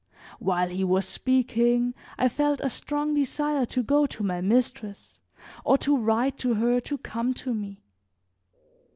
While 0.39 0.69
he 0.69 0.83
was 0.83 1.07
speaking 1.07 1.93
I 2.17 2.27
felt 2.27 2.59
a 2.61 2.71
strong 2.71 3.13
desire 3.13 3.67
to 3.67 3.83
go 3.83 4.07
to 4.07 4.23
my 4.23 4.41
mistress, 4.41 5.19
or 5.63 5.77
to 5.77 5.95
write 5.95 6.39
to 6.39 6.55
her 6.55 6.81
to 6.81 6.97
come 6.97 7.35
to 7.35 7.53
me. 7.53 7.83